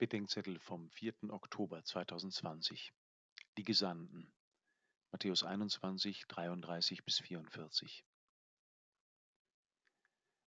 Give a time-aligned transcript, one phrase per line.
[0.00, 1.12] Bedenkzettel vom 4.
[1.28, 2.94] Oktober 2020.
[3.58, 4.32] Die Gesandten.
[5.12, 8.02] Matthäus 21, 33 bis 44.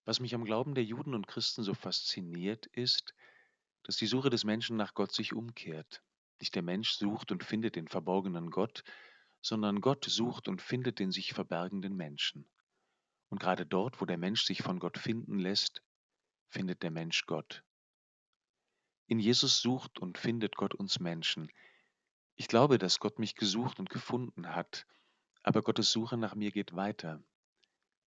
[0.05, 3.13] Was mich am Glauben der Juden und Christen so fasziniert, ist,
[3.83, 6.01] dass die Suche des Menschen nach Gott sich umkehrt.
[6.39, 8.83] Nicht der Mensch sucht und findet den verborgenen Gott,
[9.39, 12.49] sondern Gott sucht und findet den sich verbergenden Menschen.
[13.29, 15.83] Und gerade dort, wo der Mensch sich von Gott finden lässt,
[16.49, 17.62] findet der Mensch Gott.
[19.07, 21.51] In Jesus sucht und findet Gott uns Menschen.
[22.35, 24.87] Ich glaube, dass Gott mich gesucht und gefunden hat,
[25.43, 27.21] aber Gottes Suche nach mir geht weiter.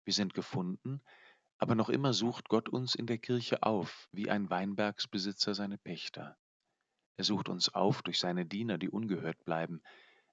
[0.05, 1.01] Wir sind gefunden,
[1.57, 6.37] aber noch immer sucht Gott uns in der Kirche auf, wie ein Weinbergsbesitzer seine Pächter.
[7.17, 9.81] Er sucht uns auf durch seine Diener, die ungehört bleiben.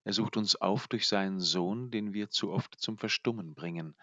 [0.05, 3.97] Er sucht uns auf durch seinen Sohn, den wir zu oft zum Verstummen bringen,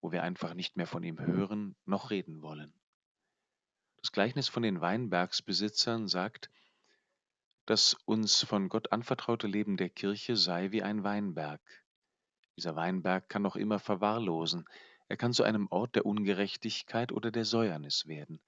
[0.00, 2.72] wo wir einfach nicht mehr von ihm hören noch reden wollen.
[4.04, 6.50] Das Gleichnis von den Weinbergsbesitzern sagt,
[7.64, 11.62] das uns von Gott anvertraute Leben der Kirche sei wie ein Weinberg.
[12.54, 14.68] Dieser Weinberg kann noch immer verwahrlosen,
[15.08, 18.42] er kann zu einem Ort der Ungerechtigkeit oder der Säuernis werden.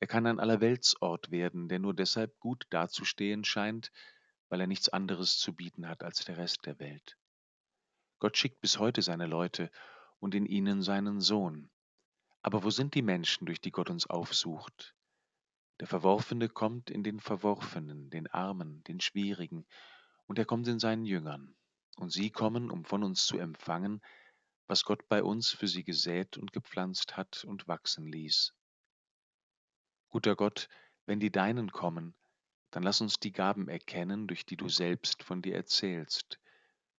[0.00, 3.92] Er kann ein Allerweltsort werden, der nur deshalb gut dazustehen scheint,
[4.48, 7.16] weil er nichts anderes zu bieten hat als der Rest der Welt.
[8.18, 9.70] Gott schickt bis heute seine Leute
[10.18, 11.70] und in ihnen seinen Sohn.
[12.46, 14.94] Aber wo sind die Menschen, durch die Gott uns aufsucht?
[15.80, 19.66] Der Verworfene kommt in den Verworfenen, den Armen, den Schwierigen,
[20.28, 21.56] und er kommt in seinen Jüngern.
[21.96, 24.00] Und sie kommen, um von uns zu empfangen,
[24.68, 28.54] was Gott bei uns für sie gesät und gepflanzt hat und wachsen ließ.
[30.08, 30.68] Guter Gott,
[31.04, 32.14] wenn die Deinen kommen,
[32.70, 36.38] dann lass uns die Gaben erkennen, durch die du selbst von dir erzählst,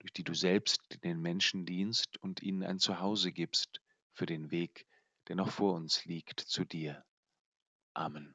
[0.01, 3.81] durch die du selbst den Menschen dienst und ihnen ein Zuhause gibst
[4.13, 4.89] für den Weg,
[5.29, 7.05] der noch vor uns liegt, zu dir.
[7.95, 8.35] Amen.